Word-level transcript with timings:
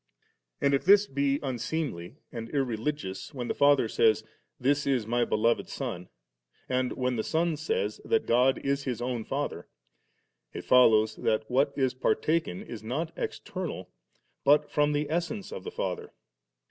And 0.59 0.73
if 0.73 0.83
this 0.83 1.05
be 1.05 1.39
unseemly 1.43 2.15
and 2.31 2.49
irreligious, 2.49 3.35
when 3.35 3.47
the 3.47 3.53
Father 3.53 3.87
says, 3.87 4.23
'This 4.59 4.85
b 4.85 5.05
My 5.05 5.25
Beloved 5.25 5.67
SonV 5.67 6.07
and 6.67 6.93
when 6.93 7.17
the 7.17 7.23
Son 7.23 7.55
says 7.55 8.01
that 8.03 8.25
God 8.25 8.57
is 8.65 8.85
His 8.85 8.99
own 8.99 9.23
Father, 9.23 9.67
it 10.53 10.63
follows 10.65 11.17
that 11.17 11.47
what 11.51 11.71
is 11.77 11.93
partaken 11.93 12.63
is 12.63 12.81
not 12.83 13.11
external, 13.15 13.91
but 14.43 14.71
from 14.71 14.93
the 14.93 15.07
essence 15.07 15.51
of 15.51 15.63
the 15.63 15.69
Father. 15.71 16.11